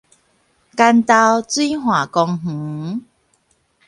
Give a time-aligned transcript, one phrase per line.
[0.03, 0.09] 關渡水
[1.77, 3.03] 岸公園